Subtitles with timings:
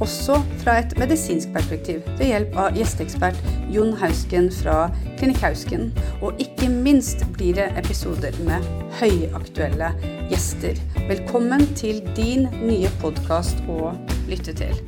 [0.00, 3.38] også fra et medisinsk perspektiv ved hjelp av gjesteekspert
[3.74, 4.76] Jon Hausken fra
[5.18, 5.88] Klinikk Hausken.
[6.22, 8.64] Og ikke minst blir det episoder med
[9.00, 9.90] høyaktuelle
[10.30, 10.78] gjester.
[11.08, 13.90] Velkommen til din nye podkast å
[14.30, 14.78] lytte til.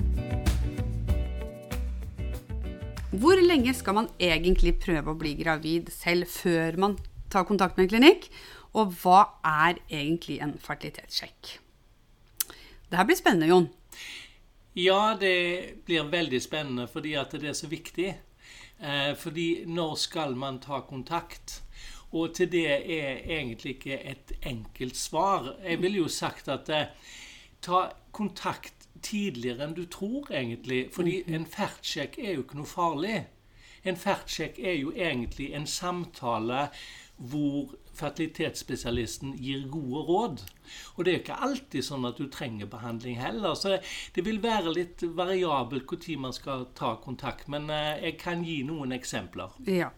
[3.11, 6.97] Hvor lenge skal man egentlig prøve å bli gravid selv før man
[7.35, 8.31] tar kontakt med en klinikk?
[8.79, 11.57] Og hva er egentlig en fertilitetssjekk?
[12.91, 13.71] Det her blir spennende, Jon.
[14.81, 18.15] Ja, det blir veldig spennende fordi at det er så viktig.
[18.81, 21.61] Eh, fordi når skal man ta kontakt?
[22.17, 25.55] Og til det er egentlig ikke et enkelt svar.
[25.63, 26.89] Jeg ville jo sagt at eh,
[27.63, 30.89] ta kontakt tidligere enn du tror, egentlig.
[30.93, 31.35] Fordi mhm.
[31.35, 33.21] en ferdsjekk er jo ikke noe farlig.
[33.85, 36.69] En ferdsjekk er jo egentlig en samtale
[37.21, 40.43] hvor fertilitetsspesialisten gir gode råd.
[40.97, 43.57] Og det er ikke alltid sånn at du trenger behandling heller.
[43.59, 43.77] Så
[44.15, 47.49] det vil være litt variabelt når man skal ta kontakt.
[47.53, 49.53] Men eh, jeg kan gi noen eksempler.
[49.69, 49.91] Ja.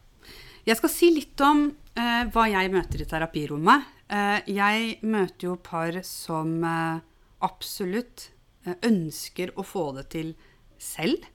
[0.62, 1.64] Jeg skal si litt om
[1.98, 3.88] eh, hva jeg møter i terapirommet.
[4.12, 7.02] Eh, jeg møter jo par som eh,
[7.42, 8.28] absolutt
[8.66, 10.34] eh, ønsker å få det til
[10.78, 11.26] selv.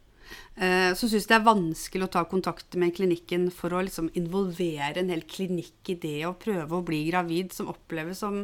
[0.58, 5.02] Eh, så syns det er vanskelig å ta kontakt med klinikken for å liksom involvere
[5.02, 8.44] en hel klinikk i det å prøve å bli gravid, som oppleves som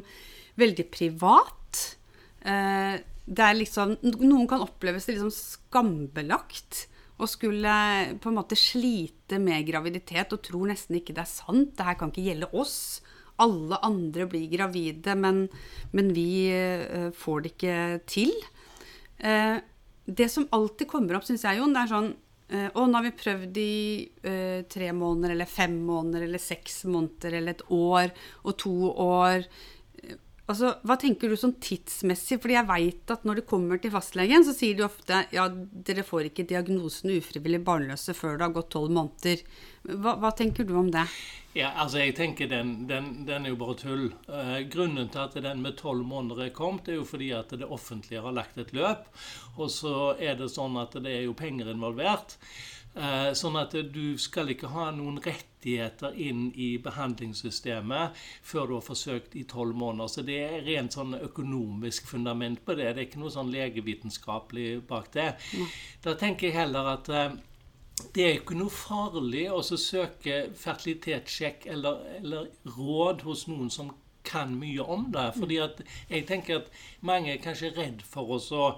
[0.61, 1.83] veldig privat.
[2.45, 6.87] Eh, det er liksom, noen kan oppleves det liksom skambelagt
[7.21, 7.73] å skulle
[8.21, 11.73] på en måte slite med graviditet og tror nesten ikke det er sant.
[11.77, 12.77] Det her kan ikke gjelde oss.
[13.41, 15.45] Alle andre blir gravide, men,
[15.95, 17.77] men vi uh, får det ikke
[18.09, 18.33] til.
[20.05, 22.09] Det som alltid kommer opp, syns jeg, Jon, det er sånn
[22.51, 23.75] eh, Å, nå har vi prøvd i
[24.25, 28.11] uh, tre måneder, eller fem måneder, eller seks måneder, eller et år
[28.43, 29.47] og to år.
[30.51, 32.41] Altså, Hva tenker du sånn tidsmessig?
[32.43, 35.45] Fordi jeg veit at når du kommer til fastlegen, så sier de ofte ja,
[35.87, 39.45] dere får ikke diagnosen ufrivillig barnløse før det har gått tolv måneder.
[39.87, 41.05] Hva, hva, tenker du om det?
[41.55, 44.05] Ja, altså jeg tenker den, den, den er jo bare tull.
[44.27, 47.67] Eh, grunnen til at den med tolv måneder er kommet, er jo fordi at det
[47.67, 49.07] offentlige har lagt et løp.
[49.55, 52.35] Og så er det sånn at det er jo penger involvert.
[52.93, 58.85] Eh, sånn at du skal ikke ha noen rettigheter inn i behandlingssystemet før du har
[58.85, 60.11] forsøkt i tolv måneder.
[60.13, 62.91] Så det er rent sånn økonomisk fundament på det.
[62.91, 65.31] Det er ikke noe sånn legevitenskapelig bak det.
[66.05, 67.33] Da tenker jeg heller at eh,
[68.13, 73.89] det er ikke noe farlig å søke fertilitetssjekk eller, eller råd hos noen som
[74.23, 75.31] kan mye om det.
[75.39, 76.69] Fordi at jeg tenker at
[77.01, 78.75] mange er kanskje redd for oss å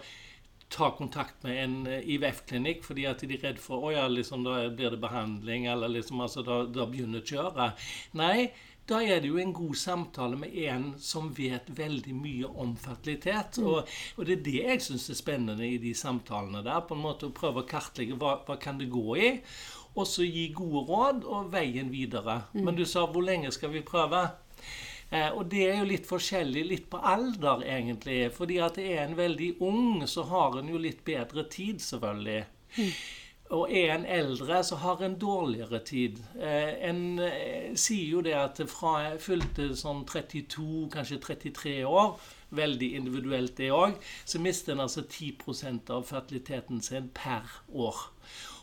[0.70, 4.46] ta kontakt med en eh, IVF-klinikk fordi at de er redd for å ja, liksom,
[4.48, 7.86] da blir det behandling, eller liksom, altså, da, da begynner kjøret.
[8.18, 8.50] Nei,
[8.86, 13.58] da er det jo en god samtale med en som vet veldig mye om fertilitet.
[13.58, 13.70] Mm.
[13.72, 16.84] Og, og, det er det jeg syns er spennende i de samtalene der.
[16.86, 19.32] på en måte Å prøve å kartlegge hva, hva kan det gå i,
[19.96, 22.44] og så gi gode råd og veien videre.
[22.54, 22.66] Mm.
[22.68, 24.28] Men du sa hvor lenge skal vi prøve?
[25.12, 28.24] Eh, og det er jo litt forskjellig litt på alder, egentlig.
[28.36, 32.42] Fordi at er en veldig ung, så har en jo litt bedre tid, selvfølgelig.
[32.80, 32.90] Mm.
[33.56, 36.18] Og er en eldre, så har en dårligere tid.
[36.42, 42.16] Eh, en eh, sier jo det at fra jeg fylte sånn 32, kanskje 33 år,
[42.56, 48.02] veldig individuelt det òg, så mister en altså 10% av fertiliteten sin per år.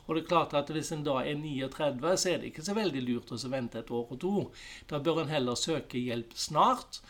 [0.06, 2.74] Og det er klart at Hvis en da er 39, så er det ikke så
[2.74, 4.46] veldig lurt å vente et år og to.
[4.90, 7.02] Da bør en heller søke hjelp snart.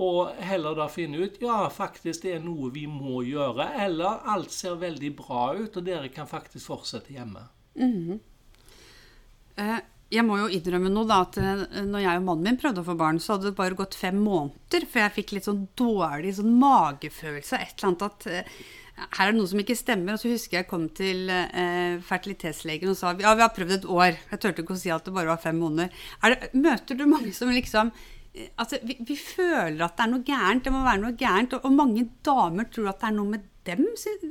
[0.00, 3.66] Og heller da finne ut ja, faktisk det er noe vi må gjøre.
[3.84, 7.48] Eller alt ser veldig bra ut, og dere kan faktisk fortsette hjemme.
[7.74, 9.80] Mm -hmm.
[10.10, 12.84] jeg må jo innrømme noe da, at eh, når jeg og mannen min prøvde å
[12.84, 16.34] få barn, så hadde det bare gått fem måneder før jeg fikk litt sånn dårlig
[16.34, 17.56] sånn magefølelse.
[17.56, 18.42] Et eller annet at eh,
[19.00, 20.14] her er det noe som ikke stemmer.
[20.14, 23.90] Og så husker jeg kom til eh, fertilitetslegen og sa ja, vi har prøvd et
[23.90, 24.16] år.
[24.32, 25.92] Jeg turte ikke å si at det bare var fem måneder.
[26.22, 30.26] Det, møter du mange som liksom eh, Altså, vi, vi, føler at det er noe
[30.26, 30.64] gærent.
[30.66, 31.56] Det må være noe gærent.
[31.58, 33.84] Og, og mange damer tror at det er noe med dem,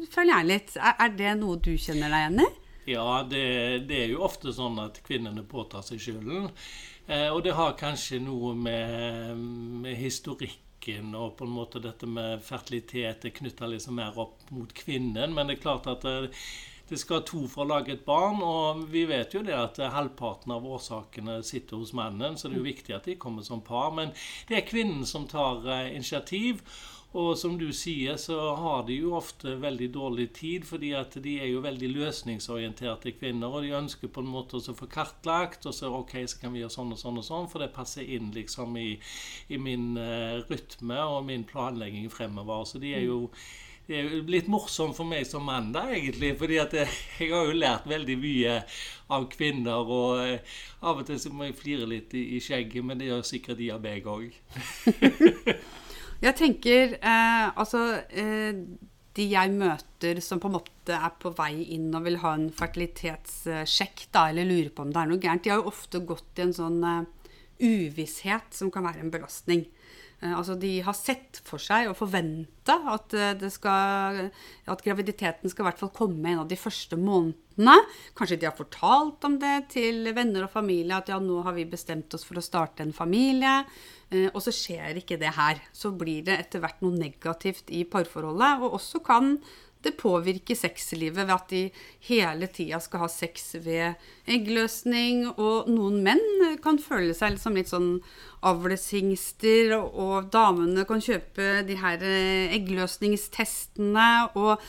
[0.09, 0.77] føler jeg litt.
[0.79, 2.49] Er, er det noe du kjenner deg igjen i?
[2.89, 3.43] Ja, det,
[3.89, 6.49] det, er jo ofte sånn at kvinnene påtar seg skylden.
[7.09, 9.37] Eh, og det har kanskje noe med,
[9.83, 10.57] med historikk
[10.89, 15.33] yrken og på en måte dette med fertilitet er knytta liksom mer opp mot kvinnen.
[15.33, 16.31] Men det er klart at det,
[16.89, 20.51] det skal to for å lage et barn, og vi vet jo det at halvparten
[20.55, 23.91] av årsakene sitter hos mannen, så det er jo viktig at de kommer som par.
[23.93, 24.13] Men
[24.49, 26.63] det er kvinnen som tar eh, initiativ.
[27.17, 31.39] Og som du sier, så har de jo ofte veldig dårlig tid, fordi at de
[31.41, 35.73] er jo veldig løsningsorienterte kvinner, og de ønsker på en måte å få kartlagt, og
[35.73, 38.29] så OK, så kan vi gjøre sånn og sånn og sånn, for det passer inn
[38.35, 38.91] liksom i,
[39.49, 42.69] i min uh, rytme og min planlegging fremover.
[42.69, 43.23] Så de er jo
[43.89, 46.35] det er jo litt morsomt for meg som mann, da, egentlig.
[46.37, 46.93] fordi at jeg,
[47.31, 48.59] har jo lært veldig mye
[49.09, 49.81] av kvinner.
[49.81, 53.09] Og eh, av og til så må jeg flire litt i, i skjegget, men det
[53.09, 54.29] gjør sikkert de av meg òg.
[56.19, 58.57] jeg tenker eh, altså eh,
[59.15, 62.49] De jeg møter som på en måte er på vei inn og vil ha en
[62.55, 66.39] fertilitetssjekk, da, eller lurer på om det er noe gærent, de har jo ofte gått
[66.39, 67.07] i en sånn uh,
[67.59, 69.65] uvisshet som kan være en belastning.
[70.21, 74.25] Eh, altså de har sett for seg og forventa at, eh,
[74.67, 77.77] at, graviditeten skal i hvert fall komme en av de første månedene.
[78.17, 81.67] Kanskje de har fortalt om det til venner og familie, at ja, nå har vi
[81.69, 83.63] bestemt oss for å starte en familie.
[84.09, 85.61] Eh, og så skjer ikke det her.
[85.75, 88.63] Så blir det etter hvert noe negativt i parforholdet.
[88.63, 89.37] Og også kan
[89.83, 91.61] det påvirke sexlivet ved at de
[92.09, 95.27] hele tida skal ha sex ved eggløsning.
[95.37, 97.99] Og noen menn kan føle seg som litt sånn
[98.49, 104.09] avleshingster, og damene kan kjøpe de her eh, eggløsningstestene.
[104.39, 104.59] Og,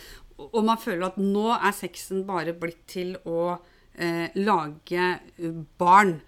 [0.50, 3.56] og man føler at nå er sexen bare blitt til å
[3.96, 5.12] eh, lage
[5.80, 6.18] barn.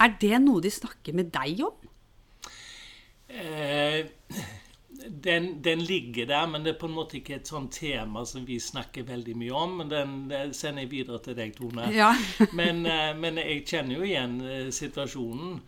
[0.00, 1.90] Er det noe de snakker med deg om?
[3.26, 4.06] Eh
[5.08, 8.46] den, den, ligger der, men det er på en måte ikke et sånt tema som
[8.46, 9.78] vi snakker veldig mye om.
[9.80, 10.16] Men den,
[10.56, 11.88] sender jeg videre til deg, Tone.
[11.94, 12.12] Ja.
[12.58, 15.60] men, eh, men, jeg kjenner jo igjen eh, situasjonen.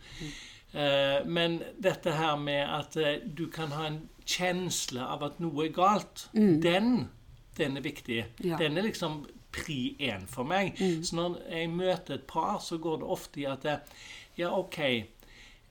[0.73, 5.73] Eh, men dette her med at du kan ha en kjensle av at noe er
[5.73, 6.55] galt, mm.
[6.61, 6.93] den,
[7.57, 8.23] den er viktig.
[8.45, 8.59] Ja.
[8.61, 9.23] Den er liksom
[9.55, 10.77] pri én for meg.
[10.77, 11.01] Mm.
[11.03, 13.65] Så når jeg møter et par, så går det ofte i at
[14.39, 14.79] Ja, OK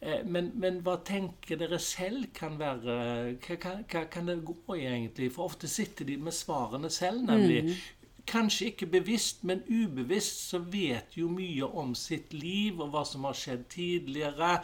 [0.00, 2.98] Eh, men, men, hva tenker dere selv kan være
[3.42, 5.32] Hva, hva kan det gå i, egentlig?
[5.34, 7.64] For ofte sitter de med svarene selv, nemlig.
[7.66, 8.12] Mm.
[8.28, 13.24] Kanskje ikke bevisst, men ubevisst så vet jo mye om sitt liv og hva som
[13.24, 14.58] har skjedd tidligere.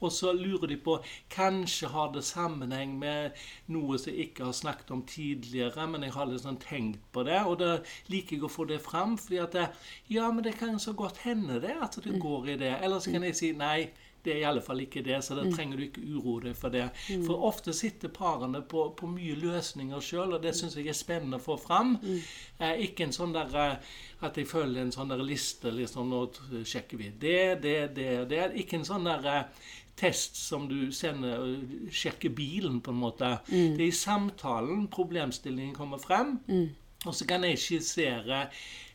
[0.00, 0.98] Og så lurer de på
[1.30, 3.38] Kanskje har det sammenheng med
[3.72, 7.40] noe som jeg ikke har snakket om tidligere, men jeg har liksom tenkt på det.
[7.46, 7.76] Og da
[8.12, 9.68] liker jeg å få det fram, fordi at det,
[10.10, 12.20] Ja, men det kan så godt hende det, at det mm.
[12.20, 12.74] går i det.
[12.82, 13.90] Eller så kan jeg si nei.
[14.24, 15.52] Det er i alle fall ikke det, så da mm.
[15.52, 16.86] trenger du ikke uroe deg for det.
[17.12, 17.26] Mm.
[17.26, 21.40] For ofte sitter parene på, på mye løsninger sjøl, og det syns jeg er spennende
[21.40, 21.96] å få fram.
[22.00, 22.18] Mm.
[22.58, 23.94] Eh, ikke en sånn der eh,
[24.24, 28.44] at jeg følger en sånn der liste liksom, Nå sjekker vi det, det, det det.
[28.62, 29.66] Ikke en sånn der eh,
[29.98, 33.36] test som du sender og sjekker bilen, på en måte.
[33.50, 33.76] Mm.
[33.76, 36.38] Det er i samtalen problemstillingen kommer frem.
[36.48, 36.72] Mm.
[37.04, 38.46] Og så kan jeg skissere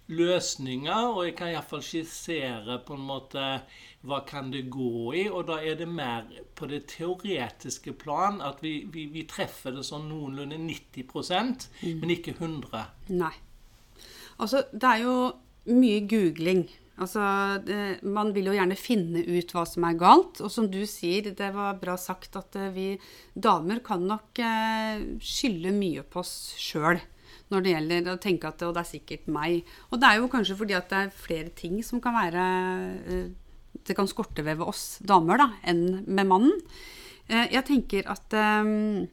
[0.10, 3.46] løsninger, og jeg kan iallfall skissere på en måte
[4.08, 5.26] hva kan det gå i?
[5.28, 9.86] Og da er det mer på det teoretiske plan at vi, vi, vi treffer det
[9.88, 12.00] sånn noenlunde 90 mm.
[12.00, 13.34] men ikke 100 Nei.
[14.40, 15.16] Altså, det er jo
[15.76, 16.64] mye googling.
[17.00, 17.22] Altså,
[17.64, 20.40] det, man vil jo gjerne finne ut hva som er galt.
[20.44, 22.88] Og som du sier, det var bra sagt at eh, vi
[23.36, 27.04] damer kan nok eh, skylde mye på oss sjøl
[27.50, 29.68] når det gjelder å tenke at det er sikkert meg.
[29.90, 32.50] Og det er jo kanskje fordi at det er flere ting som kan være
[33.10, 33.30] eh,
[33.86, 36.62] det kan skorte ved oss damer da, enn med mannen.
[37.30, 39.08] Eh, jeg tenker at um,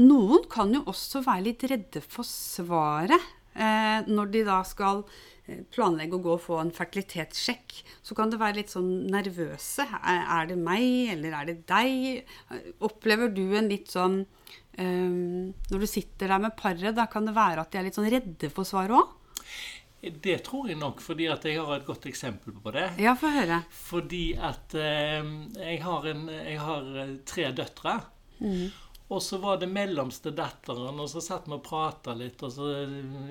[0.00, 3.20] noen kan jo også være litt redde for svaret
[3.56, 5.04] eh, når de da skal
[5.74, 7.80] planlegge å gå og få en fertilitetssjekk.
[8.06, 9.84] Så kan det være litt sånn nervøse.
[10.06, 12.30] Er det meg, eller er det deg?
[12.80, 14.22] Opplever du en litt sånn
[14.78, 17.98] um, Når du sitter der med paret, da kan det være at de er litt
[17.98, 19.18] sånn redde for svaret òg?
[20.02, 22.88] Det tror jeg nok, fordi at jeg har et godt eksempel på det.
[22.98, 23.60] Ja, få høre.
[23.70, 25.20] Fordi at eh,
[25.60, 28.00] jeg, har en, jeg, har eh, tre døtre.
[28.40, 28.72] Mm.
[29.12, 32.42] Og så var det mellomste datteren, og så satt vi og prata litt.
[32.42, 32.70] Og så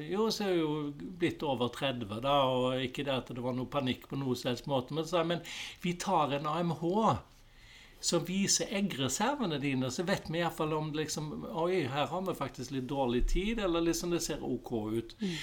[0.06, 3.58] Jo, så er jeg jo blitt over 30, da, og ikke det at det var
[3.58, 4.96] noe panikk på noe som helst måte.
[4.96, 5.44] Men så sa jeg men
[5.84, 6.86] vi tar en AMH
[8.02, 12.74] som viser eggreservene dine, så vet vi iallfall om liksom Oi, her har vi faktisk
[12.74, 15.16] litt dårlig tid, eller liksom det ser OK ut.
[15.22, 15.36] Mm.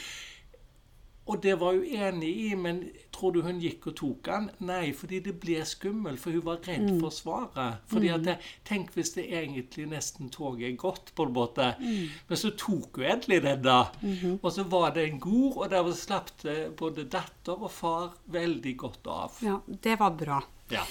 [1.29, 2.79] Og det var hun enig i, men
[3.13, 4.47] tror du hun gikk og tok han?
[4.65, 7.03] Nei, fordi det ble skummelt, for hun var redd mm.
[7.03, 7.83] for svaret.
[7.93, 11.69] Fordi at jeg, Tenk hvis det egentlig nesten toget er gått, på en måte.
[11.83, 12.17] Mm.
[12.31, 13.79] Men så tok hun endelig den, da.
[14.01, 14.39] Mm -hmm.
[14.41, 16.33] Og så var det en god, og der slapp
[16.77, 19.33] både datter og far veldig godt av.
[19.41, 20.43] Ja, det var bra.
[20.71, 20.83] Ja.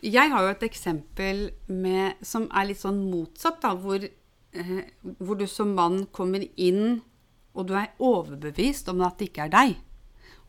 [0.00, 4.76] Jeg har jo et eksempel med, som er litt sånn motsatt, da, hvor, eh,
[5.18, 7.00] hvor du som mann kommer inn
[7.54, 9.78] og du er overbevist om at det ikke er deg,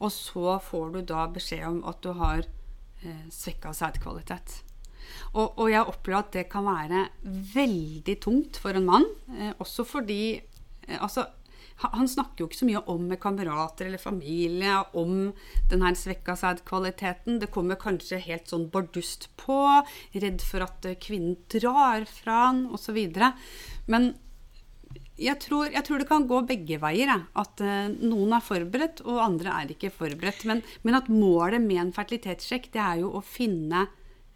[0.02, 4.62] og så får du da beskjed om at du har eh, svekka sædkvalitet.
[5.34, 7.06] Og, og, jeg opplever at det kan være
[7.56, 11.28] veldig tungt for en mann, eh, også fordi eh, altså,
[11.82, 15.32] han snakker jo ikke så mye om med kamerater eller familie om
[15.72, 17.40] den her svekka sædkvaliteten.
[17.42, 19.60] Det kommer kanskje helt sånn bardust på,
[20.14, 23.00] redd for at kvinnen drar fra han osv.
[23.92, 24.14] Men
[25.22, 27.12] jeg tror, jeg tror, det kan gå begge veier.
[27.38, 30.46] At uh, noen er forberedt, og andre er ikke forberedt.
[30.50, 33.88] Men, men, at målet med en fertilitetssjekk det er jo å finne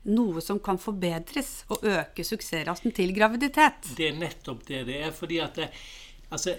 [0.06, 3.90] noe som kan forbedres, og øke suksessraten til graviditet.
[3.98, 5.14] Det er nettopp det det er.
[5.16, 5.72] fordi at det,
[6.30, 6.54] altså,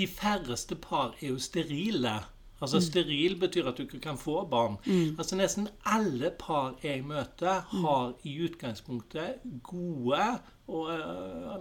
[0.00, 2.18] de færreste par er jo sterile.
[2.60, 2.84] Altså mm.
[2.84, 4.76] Steril betyr at du ikke kan få barn.
[4.86, 5.16] Mm.
[5.18, 10.24] Altså Nesten alle par jeg møter, har i utgangspunktet gode
[10.70, 11.56] og uh,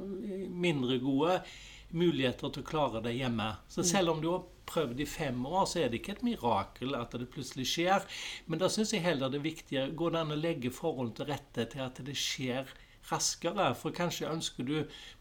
[0.51, 1.39] mindre gode
[1.95, 3.47] muligheter til å klare det hjemme.
[3.71, 6.93] Så selv om du har prøvd i fem år, så er det ikke et mirakel
[6.99, 8.05] at det plutselig skjer.
[8.45, 11.31] Men da syns jeg heller det er viktigere går det an å legge forhold til
[11.31, 12.69] rette til at det skjer
[13.11, 13.71] raskere.
[13.75, 14.75] For kanskje ønsker du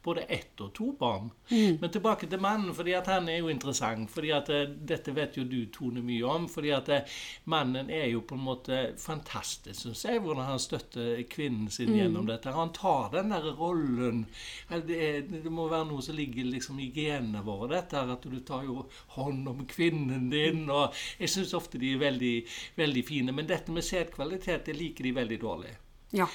[0.04, 1.30] både ett og to barn.
[1.50, 1.78] Mm.
[1.80, 4.10] Men tilbake til mannen, fordi at han er jo interessant.
[4.10, 6.48] fordi at uh, Dette vet jo du, Tone, mye om.
[6.48, 11.22] fordi at uh, mannen er jo på en måte fantastisk, syns jeg, hvordan han støtter
[11.30, 11.96] kvinnen sin mm.
[11.98, 12.54] gjennom dette.
[12.54, 14.26] Han tar den der rollen
[14.68, 18.38] det, det, må være noe som ligger liksom i genene våre, dette her, at du
[18.46, 20.64] tar jo hånd om kvinnen din.
[20.70, 22.36] og Jeg syns ofte de er veldig,
[22.78, 23.34] veldig fine.
[23.34, 25.74] Men dette med sædkvalitet, det liker de veldig dårlig.
[26.16, 26.28] Ja.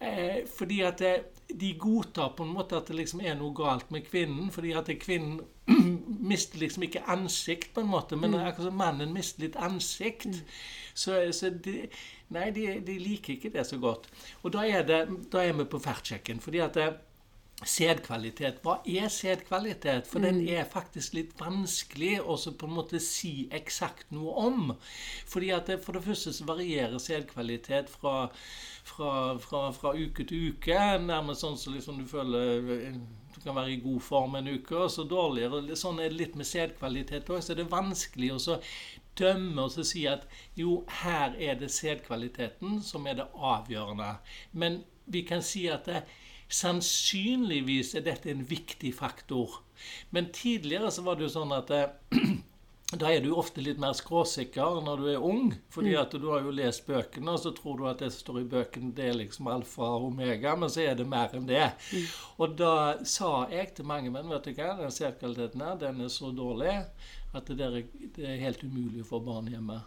[0.00, 3.54] Eh, fordi at det, eh, de godtar på en måte at det liksom er noe
[3.54, 4.50] galt med kvinnen.
[4.50, 5.40] Fordi at kvinnen
[6.30, 8.40] mister liksom ikke ansikt, på en måte, men mm.
[8.40, 10.26] akkurat som mannen mister litt ansikt.
[10.26, 10.52] Mm.
[10.94, 11.88] Så, så de,
[12.34, 14.08] Nei, de, de, liker ikke det så godt.
[14.42, 16.40] Og da er, det, da er vi på ferdsjekken.
[16.40, 17.13] fordi at det, eh,
[17.62, 18.58] Sædkvalitet.
[18.62, 20.06] Hva er sædkvalitet?
[20.06, 20.24] For mm.
[20.24, 24.72] den er faktisk litt vanskelig å på en måte si eksakt noe om.
[25.30, 28.28] Fordi at det, For det første så varierer sædkvalitet fra,
[28.84, 30.80] fra, fra, fra, uke til uke.
[31.06, 32.98] Nærmest sånn som så liksom du føler
[33.34, 35.76] du kan være i god form en uke, og så dårligere.
[35.78, 37.42] Sånn er det litt med sædkvalitet òg.
[37.42, 38.58] Så det er vanskelig å
[39.18, 40.26] dømme og si at
[40.58, 44.16] jo, her er det sædkvaliteten som er det avgjørende.
[44.52, 46.02] Men vi kan si at det,
[46.48, 49.60] Sannsynligvis er dette en viktig faktor.
[50.10, 52.20] Men tidligere så var det jo sånn at eh,
[53.00, 55.54] da er du ofte litt mer skråsikker når du er ung.
[55.72, 56.00] fordi mm.
[56.02, 58.48] at du har jo lest bøkene, og så tror du at det som står i
[58.54, 61.66] bøkene, det er liksom alfa og omega, men så er det mer enn det.
[61.92, 62.06] Mm.
[62.38, 62.76] Og da
[63.08, 66.76] sa jeg til mange menn vet du hva, den sædkvaliteten her, den er så dårlig
[67.34, 67.82] at det, er,
[68.14, 69.80] det er helt umulig å få barn hjemme.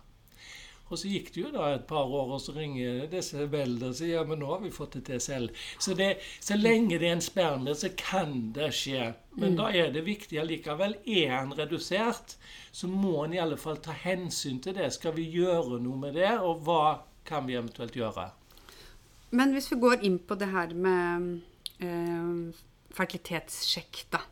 [0.88, 3.98] Og så gikk det jo da et par år, og så ringer disse veldene og
[3.98, 5.65] sier ja, men nå har vi fått det til selv.
[5.84, 9.12] Så, det, så lenge det er en spermie, så kan det skje.
[9.36, 9.58] Men mm.
[9.60, 10.96] da er det viktig allikevel.
[11.03, 12.38] Er han redusert,
[12.72, 14.94] så må en i alle fall ta hensyn til det.
[14.96, 16.84] Skal vi gjøre noe med det, og hva
[17.27, 18.29] kan vi eventuelt gjøre?
[19.36, 21.29] Men hvis vi går inn på det her med
[21.84, 22.65] øh,
[22.96, 24.24] fertilitetssjekk, da.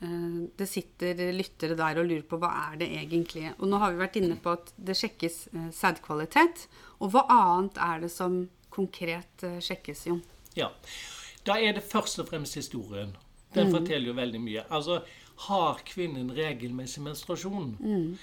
[0.00, 3.94] Eh, det sitter lyttere der og lurer på hva er det egentlig Og nå har
[3.94, 6.66] vi vært inne på at det sjekkes eh, sædkvalitet.
[7.00, 10.20] Og hva annet er det som konkret eh, sjekkes, Jon?
[10.56, 10.72] Ja,
[11.46, 13.14] Da er det først og fremst historien.
[13.54, 13.72] Den mm.
[13.72, 14.66] forteller jo veldig mye.
[14.68, 15.00] Altså,
[15.46, 17.76] har kvinnen regelmessig menstruasjon?
[17.80, 18.18] Mm.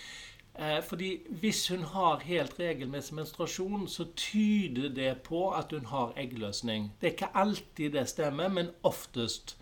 [0.85, 1.07] Fordi
[1.41, 6.91] hvis hun har helt regelmessig menstruasjon, så tyder det på at hun har eggløsning.
[7.01, 9.55] Det er ikke alltid det stemmer, men oftest.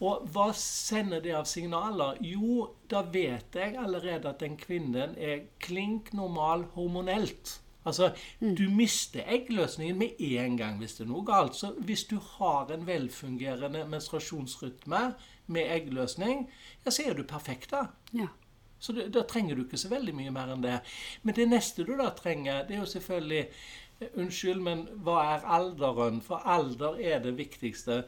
[0.00, 2.20] Og hva sender det av signaler?
[2.24, 7.58] Jo, da vet jeg allerede at den kvinnen er klink normal hormonelt.
[7.84, 8.56] Altså, mm.
[8.56, 11.56] Du mister eggløsningen med en gang hvis det er noe galt.
[11.56, 15.02] Så hvis du har en velfungerende menstruasjonsrytme
[15.52, 16.46] med eggløsning,
[16.84, 17.86] ja, så er du perfekt, da.
[18.16, 18.28] Ja.
[18.80, 20.78] Så da trenger du ikke så veldig mye mer enn det.
[21.22, 23.42] Men det neste du da trenger, det er jo selvfølgelig
[24.00, 26.22] Unnskyld, men hva er alderen?
[26.24, 27.98] For alder er det viktigste.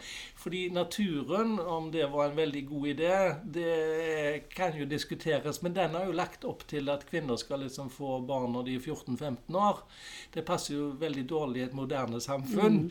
[0.41, 3.17] Fordi naturen, om det var en veldig god idé,
[3.55, 5.61] det kan jo diskuteres.
[5.63, 8.79] Men den har jo lagt opp til at kvinner skal liksom få barn når de
[8.79, 9.85] er 14-15 år.
[10.33, 12.87] Det passer jo veldig dårlig i et moderne samfunn.
[12.89, 12.91] Mm.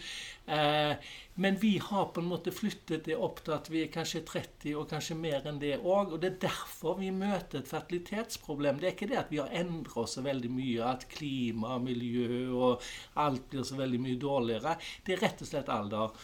[0.52, 4.22] Eh, men vi har på en måte flyttet det opp til at vi er kanskje
[4.28, 6.12] 30, og kanskje mer enn det òg.
[6.12, 8.82] Og det er derfor vi møter et fertilitetsproblem.
[8.82, 12.52] Det er ikke det at vi har endret oss så veldig mye, at klima, miljø
[12.52, 12.84] og
[13.24, 14.76] alt blir så veldig mye dårligere.
[15.08, 16.20] Det er rett og slett alder.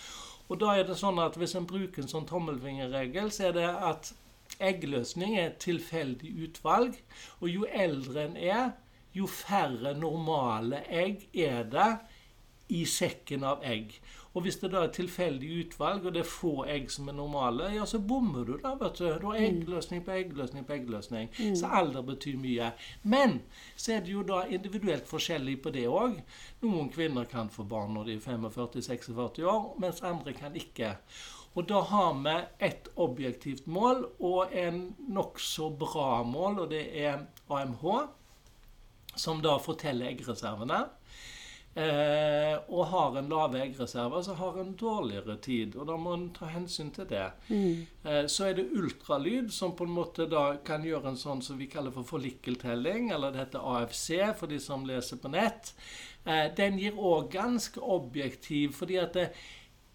[0.48, 3.68] Og da er det sånn at hvis en bruker en sånn tommelfingerregel, så er det
[3.68, 4.12] at
[4.64, 7.00] eggløsning er et tilfeldig utvalg.
[7.40, 8.70] Og jo eldre en er,
[9.16, 11.90] jo færre normale egg er det
[12.76, 13.96] i sekken av egg.
[14.38, 17.72] Og hvis det da er tilfeldig utvalg, og det er få egg som er normale,
[17.74, 18.76] ja, så bommer du da.
[18.78, 19.06] vet du.
[19.18, 21.32] Du har eggløsning på eggløsning på eggløsning.
[21.58, 22.68] Så alder betyr mye.
[23.02, 23.40] Men
[23.76, 26.20] så er det jo da individuelt forskjellig på det òg.
[26.62, 30.94] Noen kvinner kan få barn når de er 45-46 år, mens andre kan ikke.
[31.58, 32.36] Og da har vi
[32.68, 37.88] et objektivt mål og en nokså bra mål, og det er AMH,
[39.18, 40.84] som da forteller eggreservene.
[41.78, 45.76] Eh, og har en lave eggreserve, så har en dårligere tid.
[45.78, 47.28] Og da må en ta hensyn til det.
[48.02, 51.60] Eh, så er det ultralyd, som på en måte da kan gjøre en sånn som
[51.62, 54.08] vi kaller for forlikkeltelling, eller det heter AFC
[54.40, 55.76] for de som leser på nett.
[56.26, 59.28] Eh, den gir òg ganske objektiv, fordi at det,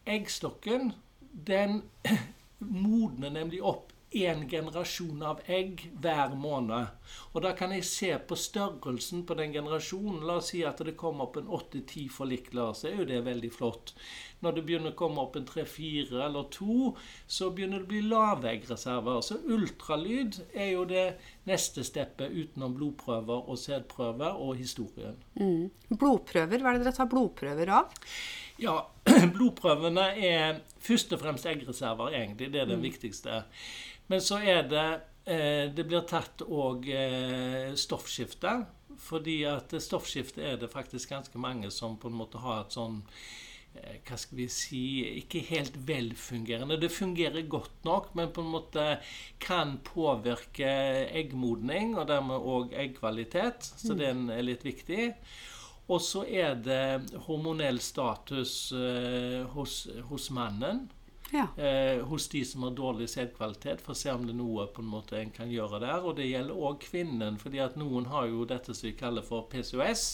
[0.07, 0.93] eggstokken
[1.33, 1.83] den
[2.59, 6.91] modner nemlig opp én generasjon av egg hver måned.
[7.33, 10.23] Og da kan jeg se på størrelsen på den generasjonen.
[10.29, 13.53] La oss si at det kommer opp en åtte-ti forlikler, så er jo det veldig
[13.55, 13.95] flott.
[14.43, 16.93] Når det begynner å komme opp en tre-fire eller to,
[17.31, 19.21] så begynner det å bli laveggreserver.
[19.23, 21.07] Så ultralyd er jo det
[21.49, 25.19] neste steppet utenom blodprøver og sædprøver og historien.
[25.39, 25.71] Mm.
[25.95, 27.95] Blodprøver, hva er det dere tar blodprøver av?
[28.63, 28.77] Ja,
[29.35, 32.51] blodprøvene er først og fremst eggreserver, egentlig.
[32.53, 33.43] Det er det viktigste.
[34.11, 34.89] Men så er det
[35.25, 38.63] eh, Det blir tatt òg eh, stoffskifte.
[39.03, 43.01] Fordi at stoffskifte er det faktisk ganske mange som på en måte har et sånn
[43.75, 44.83] eh, hva skal vi si
[45.23, 46.79] Ikke helt velfungerende.
[46.83, 48.87] Det fungerer godt nok, men på en måte
[49.43, 50.71] kan påvirke
[51.23, 53.73] eggmodning, og dermed òg eggkvalitet.
[53.81, 55.13] Så den er litt viktig.
[55.91, 58.55] Og så er det hormonell status
[59.53, 60.87] hos, hos mannen.
[61.33, 61.47] Ja.
[61.57, 64.83] Eh, hos de som har dårlig sædkvalitet, for å se om det er noe på
[64.85, 66.05] en måte en kan gjøre der.
[66.05, 69.49] Og det gjelder òg kvinnen, fordi at noen har jo dette som vi kaller for
[69.53, 70.05] PCOS.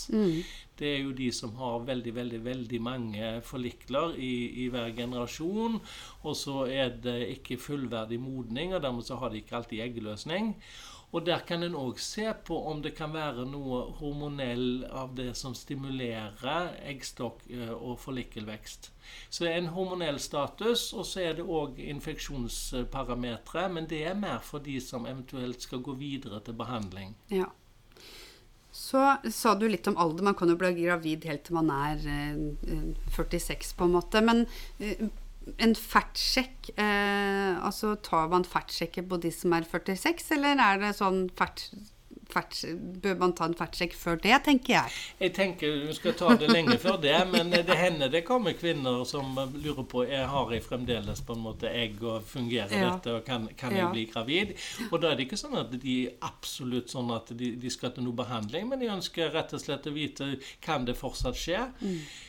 [0.78, 5.80] Det er jo de som har veldig, veldig veldig mange forlikler i, i hver generasjon.
[6.22, 10.54] Og så er det ikke fullverdig modning, og dermed så har de ikke alltid eggløsning.
[11.10, 15.30] Og der kan en òg se på om det kan være noe hormonell av det
[15.40, 18.90] som stimulerer eggstokk eh, og forlikkelvekst.
[19.30, 23.68] Så det er en hormonell status, og så er det òg infeksjonsparametere.
[23.72, 27.16] Men det er mer for de som eventuelt skal gå videre til behandling.
[27.33, 27.48] Ja.
[28.70, 29.00] Så
[29.33, 30.28] sa du litt om alder.
[30.28, 34.20] Man kan jo bli gravid helt til man er eh, 46, på en måte.
[34.20, 34.44] Men
[34.76, 35.09] eh,
[35.58, 40.94] en fertsjekk eh, Altså tar man fertsjekker på de som er 46, eller er det
[40.98, 41.62] sånn fert,
[42.28, 42.58] fert,
[43.02, 44.92] Bør man ta en fertsjekk før det, tenker jeg.
[45.22, 49.00] Jeg tenker du skal ta det lenge før det, men det hender det kommer kvinner
[49.08, 52.90] som lurer på jeg har jeg fremdeles på en måte egg og fungerer Ja.
[52.92, 53.90] dette, og kan, kan jeg Ja.
[53.94, 54.54] bli gravid?
[54.92, 58.04] Og da er det ikke sånn at de absolutt sånn at de, de skal til
[58.04, 61.64] noe behandling, men de ønsker rett og slett å vite kan det fortsatt skje.
[61.80, 62.26] Eh,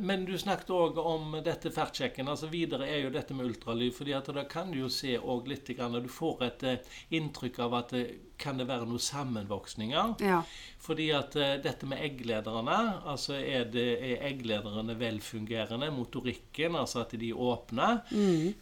[0.00, 2.28] men du snakket òg om dette ferdsjekken.
[2.28, 3.94] altså Videre er jo dette med ultralyd.
[3.94, 6.78] fordi at da kan du jo se òg litt Du får et eh,
[7.10, 8.04] inntrykk av at det,
[8.40, 10.14] kan det være noen sammenvoksninger.
[10.24, 10.42] Ja.
[10.82, 17.16] Fordi at uh, dette med egglederne, altså er, det, er egglederne velfungerende, motorikken, altså at
[17.18, 17.88] de er åpne,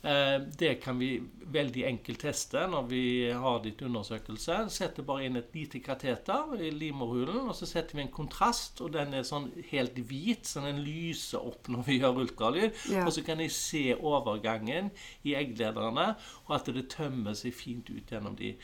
[0.06, 1.16] Uh, det kan vi
[1.52, 4.58] veldig enkelt teste når vi har ditt undersøkelse.
[4.72, 8.92] Setter bare inn et lite kateter i livmorhulen, og så setter vi en kontrast, og
[8.96, 12.82] den er sånn helt hvit, så den lyser opp når vi gjør ultralyd.
[12.92, 13.04] Ja.
[13.06, 14.90] Og så kan jeg se overgangen
[15.26, 16.08] i egglederne,
[16.46, 18.54] og at det tømmer seg fint ut gjennom de.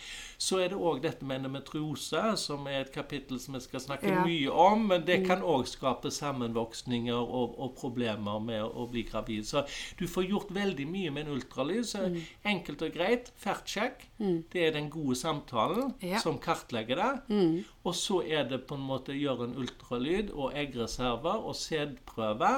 [0.40, 4.08] Så er det òg dette med endometriose, som er et kapittel som vi skal snakke
[4.08, 4.24] Ja.
[4.24, 4.86] mye om.
[4.88, 9.44] Men det kan òg skape sammenvoksninger og, og problemer med å, bli gravid.
[9.46, 9.64] Så
[9.98, 11.84] du får gjort veldig mye med en ultralyd.
[11.88, 12.04] Så
[12.44, 14.06] enkelt og greit, ferdsjekk.
[14.52, 16.18] Det er den gode samtalen Ja.
[16.18, 17.64] som kartlegger det.
[17.84, 22.50] Og så er det på en måte gjøre en ultralyd og eggreserver og sædprøve.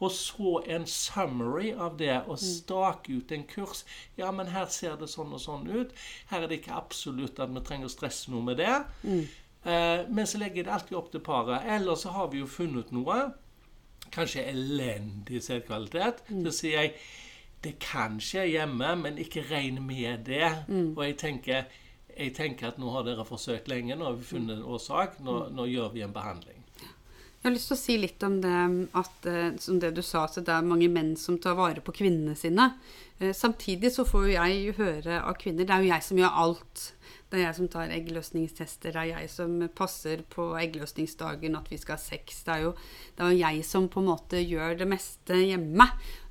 [0.00, 3.84] Og så en summary av det, og stake ut en kurs.
[4.16, 5.90] Ja, men her ser det sånn og sånn ut.
[6.30, 8.76] Her er det ikke absolutt at vi trenger å stresse noe med det.
[9.64, 11.66] Eh, men så legger jeg det alltid opp til paret.
[11.66, 13.18] Eller så har vi jo funnet noe.
[14.14, 16.22] Kanskje elendig sædkvalitet.
[16.46, 16.94] Så sier jeg
[17.60, 20.46] det kan skje hjemme, men ikke regn med det.
[20.96, 21.64] Og jeg tenker,
[22.20, 25.36] jeg tenker at nå har dere forsøkt lenge, nå har vi funnet en årsak, nå,
[25.56, 26.56] nå gjør vi en behandling.
[27.40, 28.56] Jeg har lyst til å si litt om det
[29.00, 31.94] at, eh, som det du sa, at det er mange menn som tar vare på
[31.96, 32.66] kvinnene sine.
[33.18, 36.36] Eh, Samtidig så får jo jeg høre av kvinner Det er jo jeg som gjør
[36.42, 36.82] alt.
[37.30, 41.78] Det er jeg som tar eggløsningstester, det er jeg som passer på eggløsningsdagen, at vi
[41.78, 42.42] skal ha sex.
[42.44, 42.74] Det er jo,
[43.16, 45.86] det er jeg som på en måte gjør det meste hjemme.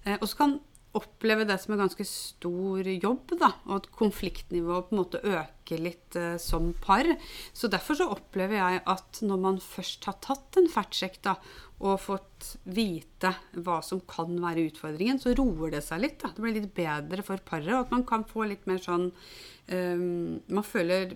[0.05, 0.59] Eh, Og så kan
[0.97, 5.83] opplever det som en ganske stor jobb, da, og at konfliktnivået på en måte øker
[5.83, 7.05] litt eh, som par.
[7.53, 11.37] Så derfor så opplever jeg at når man først har tatt en fertsjekk da,
[11.79, 13.31] og fått vite
[13.63, 16.17] hva som kan være utfordringen, så roer det seg litt.
[16.23, 16.33] Da.
[16.33, 19.11] Det blir litt bedre for paret, og at man kan få litt mer sånn
[19.69, 21.15] eh, Man føler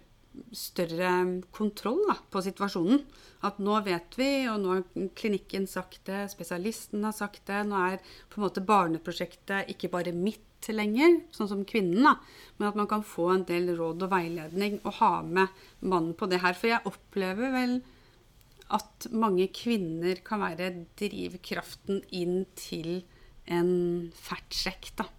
[0.56, 1.12] større
[1.56, 3.04] kontroll da, på situasjonen.
[3.44, 7.64] At nå vet vi, og nå har klinikken sagt det, spesialisten har sagt det.
[7.68, 10.42] Nå er på en måte barneprosjektet ikke bare mitt
[10.72, 12.14] lenger, sånn som kvinnen, da,
[12.56, 16.30] men at man kan få en del råd og veiledning og ha med mannen på
[16.32, 16.56] det her.
[16.56, 17.82] For jeg opplever vel
[18.74, 20.70] at mange kvinner kan være
[21.00, 23.04] drivkraften inn til
[23.52, 23.74] en
[24.16, 25.10] ferdsjekk, da.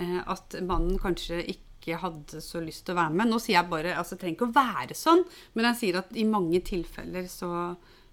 [0.00, 3.30] Eh, at mannen kanskje ikke ikke hadde så lyst til å være med.
[3.30, 5.22] Nå sier jeg bare altså Det trenger ikke å være sånn,
[5.54, 7.52] men jeg sier at i mange tilfeller så,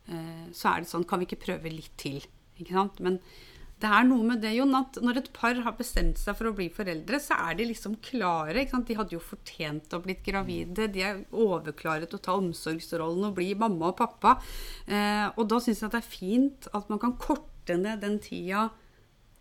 [0.08, 2.22] eh, så er det sånn Kan vi ikke prøve litt til?
[2.62, 3.02] Ikke sant?
[3.04, 3.20] Men
[3.84, 6.54] det er noe med det, Jon, at når et par har bestemt seg for å
[6.56, 8.62] bli foreldre, så er de liksom klare.
[8.62, 8.88] ikke sant?
[8.88, 10.88] De hadde jo fortjent å blitt gravide.
[10.94, 14.38] De er overklare til å ta omsorgsrollen og bli mamma og pappa.
[14.88, 18.22] Eh, og da syns jeg at det er fint at man kan korte ned den
[18.24, 18.70] tida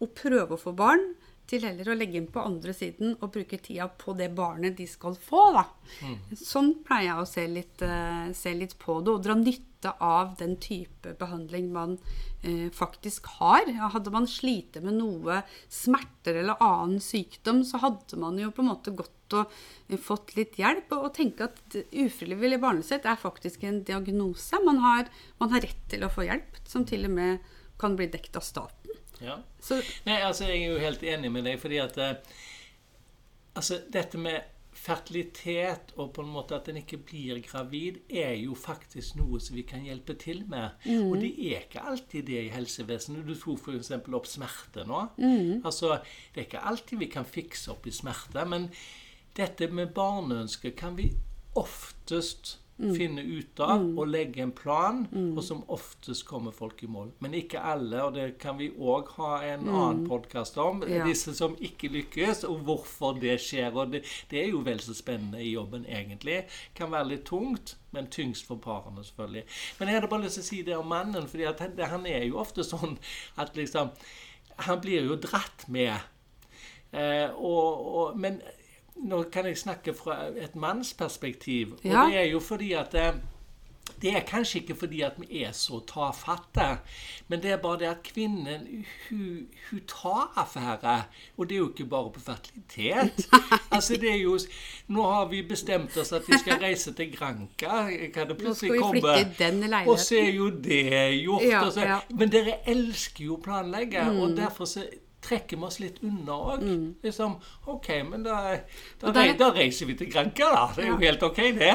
[0.03, 1.13] og prøve å få barn
[1.51, 4.87] til heller å legge inn på andre siden og bruke tida på det barnet de
[4.89, 5.45] skal få.
[5.57, 5.67] Da.
[6.07, 6.17] Mm.
[6.39, 10.37] Sånn pleier jeg å se litt, uh, se litt, på det, og dra nytte av
[10.39, 13.69] den type behandling man uh, faktisk har.
[13.95, 18.73] Hadde man slitt med noe smerter eller annen sykdom, så hadde man jo på en
[18.73, 20.95] måte gått og uh, fått litt hjelp.
[20.95, 24.63] Og, og tenke at ufrivillig barnesett er faktisk en diagnose.
[24.65, 25.11] Man har,
[25.43, 27.53] man har rett til å få hjelp, som til og med
[27.83, 28.82] kan bli dekt av staten.
[29.23, 29.39] Ja.
[29.63, 32.17] Så, Nei, altså, jeg er jo helt enig med deg, fordi at eh,
[33.53, 34.39] Altså, dette med
[34.73, 39.59] fertilitet og på en måte at en ikke blir gravid, er jo faktisk noe som
[39.59, 40.79] vi kan hjelpe til med.
[40.87, 41.11] Mm.
[41.11, 43.27] Og det er ikke alltid det i helsevesenet.
[43.29, 43.93] Du tok f.eks.
[44.01, 45.05] opp smerte nå.
[45.21, 45.61] Mm.
[45.61, 45.99] Altså,
[46.33, 48.47] Det er ikke alltid vi kan fikse opp i smerte.
[48.49, 48.71] Men
[49.37, 51.13] dette med barneønsker kan vi
[51.55, 52.95] oftest Mm.
[52.97, 53.91] Finne ut av mm.
[53.95, 55.37] og legge en plan, mm.
[55.39, 57.13] og som oftest kommer folk i mål.
[57.23, 59.71] Men ikke alle, og det kan vi òg ha en mm.
[59.71, 60.83] annen podkast om.
[60.91, 61.05] Ja.
[61.07, 63.71] Disse som ikke lykkes, og hvorfor det skjer.
[63.71, 66.41] Og det, det, er jo vel så spennende i jobben, egentlig.
[66.75, 69.45] Kan være litt tungt, men tyngst for parene, selvfølgelig.
[69.79, 72.27] Men jeg hadde bare lyst til å si det om mannen, for han, han er
[72.27, 72.99] jo ofte sånn
[73.41, 73.95] at liksom
[74.63, 75.97] Han blir jo dratt med.
[76.93, 78.37] Eh, og, og, men
[79.03, 81.73] nå kan jeg snakke fra et mannsperspektiv.
[81.73, 82.07] Og ja.
[82.07, 83.15] det er jo fordi at det, eh,
[84.03, 86.79] det er kanskje ikke fordi at vi er så tafatte,
[87.29, 91.03] men det er bare det at kvinnen hun, hun tar affære.
[91.37, 93.29] Og det er jo ikke bare på fertilitet.
[93.75, 94.39] altså det er jo,
[94.89, 97.87] Nå har vi bestemt oss at vi skal reise til Granca.
[98.15, 99.87] Kan det plutselig komme?
[99.87, 101.43] Og så er jo det gjort.
[101.43, 102.01] Ja, ja.
[102.11, 104.21] Men dere elsker jo å planlegge, mm.
[104.23, 104.87] og derfor så
[105.23, 106.65] trekker vi oss litt unna òg.
[106.67, 106.87] Mm.
[107.05, 107.37] Liksom,
[107.71, 108.39] OK, men da,
[109.01, 110.65] da, der, da, reiser vi til Granca, da.
[110.75, 110.95] Det er ja.
[110.95, 111.75] jo helt OK, det.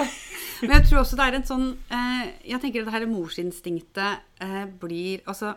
[0.61, 4.36] men jeg tror også det er en sånn eh, Jeg tenker at det her morsinstinktet
[4.81, 5.53] blir Altså,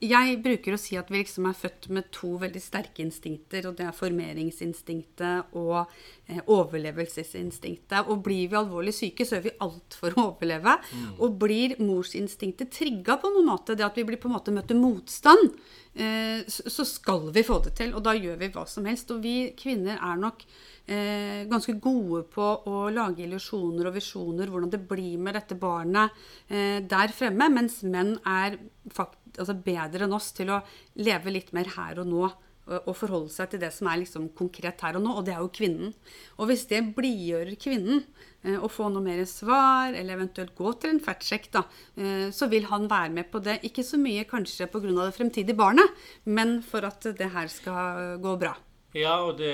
[0.00, 3.76] jeg bruker å si at vi liksom er født med to veldig sterke instinkter, og
[3.78, 5.82] det er formeringsinstinktet og
[6.28, 8.08] eh, overlevelsesinstinktet.
[8.08, 10.78] Og blir vi alvorlig syke, så gjør vi alt for å overleve.
[10.80, 11.06] Mm.
[11.18, 14.78] Og blir morsinstinktet trigga på noen måte, det at vi blir på en måte møter
[14.78, 15.52] motstand,
[15.94, 17.92] eh, så skal vi få det til.
[17.96, 19.12] Og da gjør vi hva som helst.
[19.12, 20.46] Og vi kvinner er nok
[20.86, 26.14] eh, ganske gode på å lage illusjoner og visjoner, hvordan det blir med dette barnet
[26.48, 28.58] eh, der fremme, mens menn er
[28.92, 30.62] fakt, altså bedre enn oss til å
[31.00, 32.32] leve litt mer her og nå.
[32.72, 35.40] Og forholde seg til det som er liksom konkret her og nå, og det er
[35.42, 35.90] jo kvinnen.
[36.38, 38.04] Og hvis det blidgjører kvinnen,
[38.46, 41.64] eh, å få noe mer svar, eller eventuelt gå til en fatsjekk, da,
[41.98, 43.58] eh, så vil han være med på det.
[43.66, 44.94] Ikke så mye kanskje pga.
[44.94, 45.90] det fremtidige barnet,
[46.24, 48.54] men for at det her skal gå bra.
[48.92, 49.52] Ja, og det,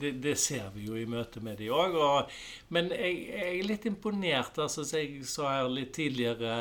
[0.00, 1.96] det, det, ser vi jo i møte med de òg.
[2.72, 6.54] Men jeg, jeg, er litt imponert, altså, som jeg sa her litt tidligere,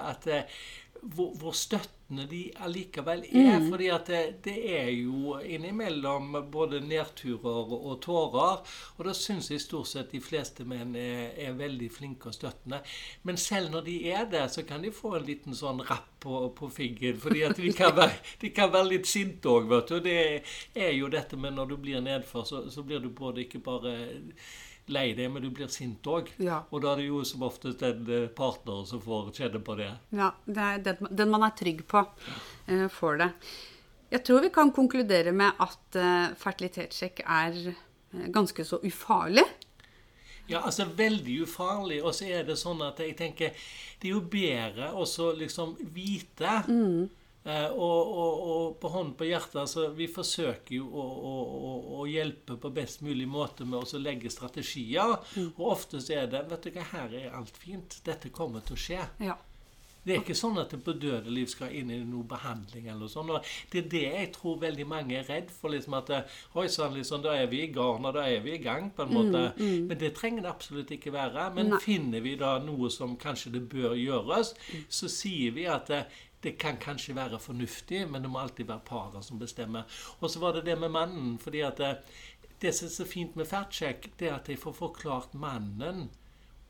[0.00, 0.60] at eh,
[1.02, 3.58] hvor, hvor støttende de allikevel er.
[3.58, 3.68] Mm.
[3.70, 8.62] fordi at det, det, er jo innimellom både nedturer og tårer.
[8.96, 12.80] Og da syns jeg stort sett de fleste menn er, er, veldig flinke og støttende.
[13.28, 16.48] Men selv når de er det, så kan de få en liten sånn rapp på,
[16.58, 17.20] på fingeren.
[17.20, 20.00] fordi at de kan være, de kan være litt sinte òg, vet du.
[20.04, 20.20] Det
[20.74, 23.98] er jo dette med når du blir nedfor, så, så blir du både ikke bare
[24.92, 26.30] lei deg, men du blir sint òg.
[26.42, 26.62] Ja.
[26.70, 29.90] Og da er det jo som oftest en eh, partner som får kjenne på det.
[30.16, 32.04] Ja, det er den, den man er trygg på,
[32.70, 33.30] uh, får det.
[34.08, 37.58] Jeg tror vi kan konkludere med at uh, fertilitetssjekk er
[38.32, 39.44] ganske så ufarlig.
[40.48, 42.00] Ja, altså veldig ufarlig.
[42.00, 43.52] Og så er det sånn at jeg tenker
[44.00, 45.04] det er jo bedre å
[45.36, 47.17] liksom vite mm
[47.48, 52.58] og, og, og på hånd på hjertet, altså, vi forsøker jo å, å, å, hjelpe
[52.60, 55.16] på best mulig måte med å legge strategier.
[55.56, 58.00] Og oftest er det Vet du hva, her er alt fint.
[58.06, 59.04] Dette kommer til å skje.
[59.24, 59.38] Ja.
[60.08, 62.86] Det er ikke sånn at det på døde liv skal inn i noe behandling.
[62.86, 63.32] eller noe sånt.
[63.34, 65.68] Og det er det jeg tror veldig mange er redd for.
[65.74, 66.12] liksom at
[66.56, 68.90] Oi sann, liksom, da er vi i garn, og da er vi i gang.
[68.96, 69.42] på en måte.
[69.58, 71.50] Men det trenger det absolutt ikke være.
[71.54, 71.82] Men Nei.
[71.84, 74.54] finner vi da noe som kanskje det bør gjøres,
[74.88, 75.92] så sier vi at
[76.42, 79.82] det, kan kanskje være fornuftig, men det må alltid være paret som bestemmer.
[80.20, 81.38] Og så var det det med mannen.
[81.38, 81.96] fordi at det,
[82.62, 86.10] det som er så fint med fact-check, det er at jeg får forklart mannen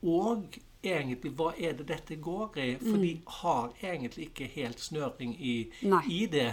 [0.02, 2.67] og egentlig hva er det dette går i.
[2.79, 5.55] For de har egentlig ikke helt snøring i,
[6.07, 6.53] i det.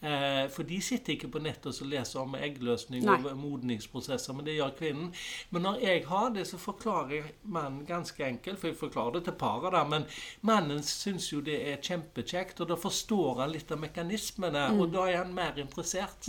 [0.00, 3.18] Eh, for de sitter ikke på nettet og leser om eggløsning Nei.
[3.22, 5.12] og modningsprosesser, men det gjør kvinnen.
[5.50, 9.24] Men når jeg har det, så forklarer jeg mannen ganske enkelt, for jeg forklarer det
[9.28, 10.06] til paret, da, men
[10.42, 14.80] mannen syns jo det er kjempekjekt, og da forstår han litt av mekanismene, Mm.
[14.80, 16.26] og da er han mer interessert.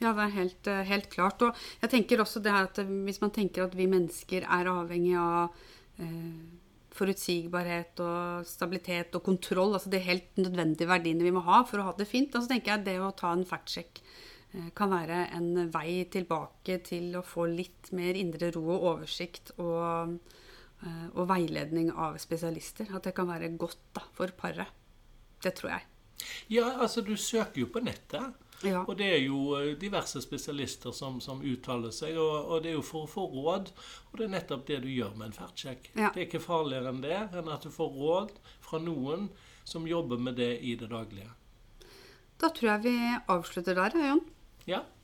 [0.00, 1.42] Ja, det er helt, eh, helt klart.
[1.42, 5.16] Og jeg tenker også det her at hvis man tenker at vi mennesker er avhengig
[5.18, 5.50] av
[6.98, 11.90] forutsigbarhet og stabilitet og kontroll, altså de helt nødvendige verdiene vi må ha for å
[11.90, 14.92] ha det fint, altså så tenker jeg at det å ta en fact-check eh, kan
[14.92, 20.16] være en vei tilbake til å få litt mer indre ro og oversikt og,
[20.82, 22.90] eh, og veiledning av spesialister.
[22.94, 24.74] At det kan være godt da, for paret.
[25.44, 25.86] Det tror jeg.
[26.50, 28.34] Ja, altså du søker jo på nettet.
[28.66, 28.82] Ja.
[28.82, 32.78] Og det er jo eh, diverse spesialister som, som uttaler seg, og, og det er
[32.78, 33.70] jo for å få råd.
[34.10, 35.92] Og det er nettopp det du gjør med en fact-check.
[35.94, 36.10] Ja.
[36.14, 39.28] Det er ikke farligere enn det, enn at du får råd fra noen
[39.68, 41.30] som jobber med det i det daglige.
[42.38, 42.96] Da tror jeg vi
[43.30, 44.24] avslutter der, Jon.
[44.68, 44.82] Ja,